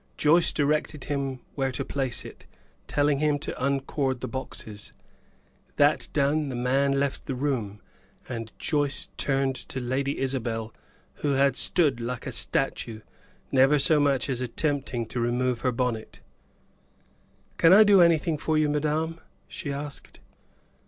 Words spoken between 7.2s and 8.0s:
the room,